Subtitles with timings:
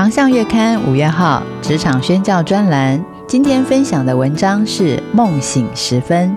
[0.00, 6.34] 航向月刊五月号职场宣教专栏，今天分享的文章是《梦醒时分》，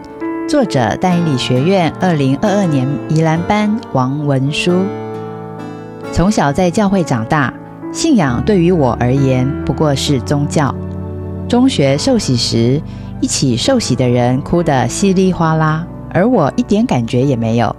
[0.50, 4.84] 作者淡理学院二零二二年宜兰班王文书。
[6.12, 7.54] 从小在教会长大，
[7.94, 10.76] 信仰对于我而言不过是宗教。
[11.48, 12.82] 中学受洗时，
[13.22, 17.74] 一起受洗的人哭得稀里哗啦，而我一点感觉也没有。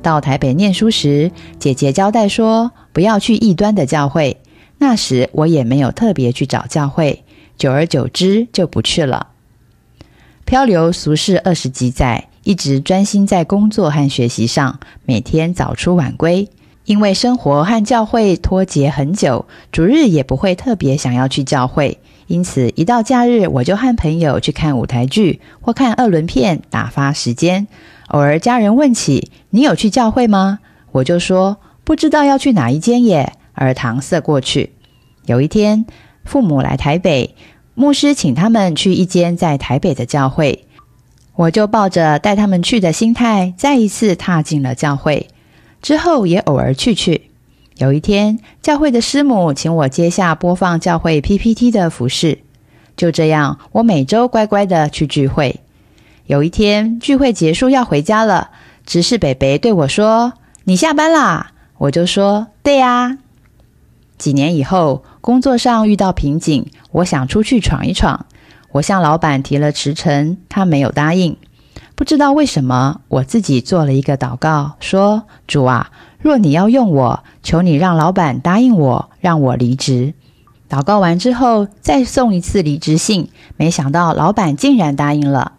[0.00, 4.34] 到台北念书时，姐姐交代说不要去异端的教会。
[4.78, 7.24] 那时我也没有特别去找教会，
[7.56, 9.28] 久而久之就不去了。
[10.44, 16.48] 漂流俗世二十几载，一直专心在工作和学习上，每天早出晚归。
[16.84, 27.66] 因为生活和教会脱节很久，主日也不会特别想要去教会，因此一到假日我就和朋友去看舞台剧或看二轮片打发时间。
[28.08, 30.60] 偶尔家人问起你有去教会吗？
[30.92, 33.32] 我就说不知道要去哪一间耶。
[33.56, 34.70] 而搪塞过去。
[35.24, 35.84] 有一天，
[36.24, 37.34] 父母来台北，
[37.74, 40.66] 牧师请他们去一间在台北的教会，
[41.34, 45.26] 我就抱着带他们去的心态，再一次踏进了教会。
[45.82, 47.30] 之后也偶尔去去。
[47.78, 52.38] 有一天，教会的师母请我接下播放教会 PPT 的服饰，
[52.96, 55.60] 就这样，我每周乖乖的去聚会。
[56.26, 58.50] 有一天，聚会结束要回家了，
[58.86, 60.32] 执事北北对我说
[60.64, 63.18] ：“你下班啦？”我就说：“对呀。”
[64.18, 68.26] 几年以后，工作上遇到瓶颈，我想出去闯一闯。
[68.72, 71.36] 我向老板提了辞呈，他没有答应。
[71.94, 80.12] 不知道为什么，我自己做了一个祷告，说：“主啊，若你要用我，求你让老板答应我，让我离职。”
[80.68, 85.52] 祷告完之后，再送一次离职信，没想到老板竟然答应了。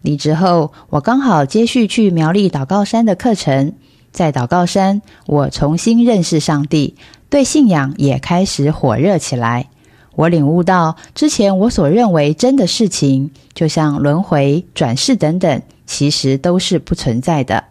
[0.00, 3.74] 离职后，我刚好接续去苗栗祷告山的课程，
[4.10, 6.96] 在祷告山，我重新认识上帝。
[7.28, 9.68] 对信仰也开始火热起来。
[10.14, 17.64] 我领悟到，之前我所认为真的事情，就像轮回、转世等等，其实都是不存在的。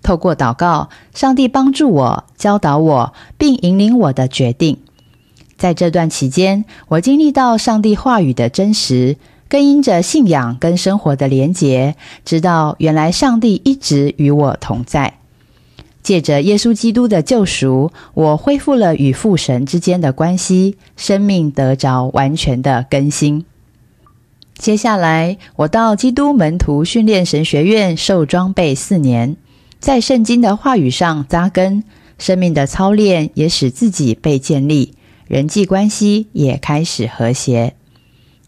[0.00, 4.78] 透过祷告，上帝帮助我、教导我，并引领我的决定。
[5.56, 9.16] 在这段期间，我经历到上帝话语的真实，
[9.48, 15.14] 更因着信仰跟生活的连结，知道原来上帝一直与我同在。
[16.04, 23.46] 借着耶稣基督的救赎，我恢复了与父神之间的关系，生命得着完全的更新。
[24.58, 29.36] 接下来，我到基督门徒训练神学院受装备四年，
[29.80, 31.82] 在圣经的话语上扎根，
[32.18, 34.92] 生命的操练也使自己被建立，
[35.26, 37.74] 人际关系也开始和谐。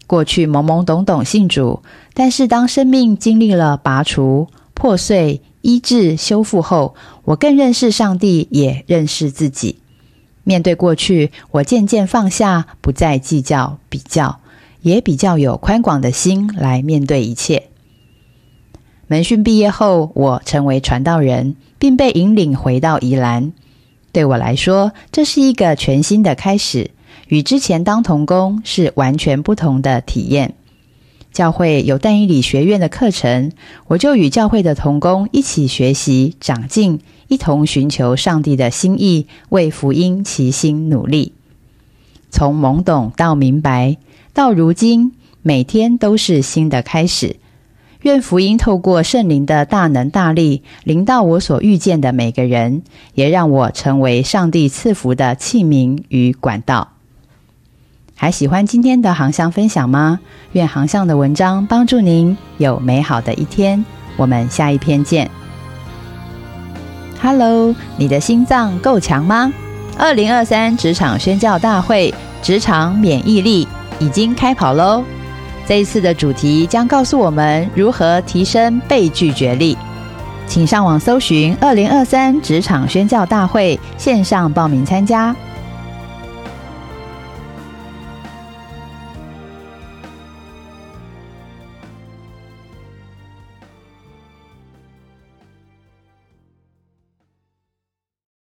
[0.05, 1.81] 过去懵懵懂懂信主，
[2.13, 5.41] 但是当生命经历了拔除、破碎。
[5.67, 6.95] 医治修复后，
[7.25, 9.79] 我更认识上帝，也认识自己。
[10.45, 14.39] 面对过去，我渐渐放下，不再计较比较，
[14.81, 17.63] 也比较有宽广的心来面对一切。
[19.07, 23.51] 门训毕业后，我成为传道人，并被引领回到宜兰。
[24.13, 26.91] 对我来说，这是一个全新的开始，
[27.27, 30.53] 与之前当童工是完全不同的体验。
[31.31, 33.51] 教会有但以理学院的课程，
[33.87, 41.33] 我就与教会的同工一起学习长进，一同寻求上帝的心意，为福音齐心努力。
[42.29, 43.97] 从懵懂到明白，
[44.33, 47.37] 到如今，每天都是新的开始。
[48.01, 52.83] 愿福音透过圣灵的大能大力，临到我所遇见的每个人，
[53.15, 56.96] 也让我成为上帝赐福的器皿与管道。
[58.19, 60.19] 还喜欢今天的航向分享吗？
[60.53, 63.85] 愿航向的文章帮助您有美好的一天。
[64.15, 65.29] 我们下一篇见。
[67.21, 69.53] Hello，你的心脏够强吗？
[69.99, 72.11] 二零二三职场宣教大会
[72.41, 73.67] 职场免疫力
[73.99, 75.03] 已经开跑喽！
[75.67, 79.77] 这一次的主题将告诉我们如何提升被拒绝力。
[80.47, 85.35] 请上网搜寻二零二三职场宣教大会线上报名参加。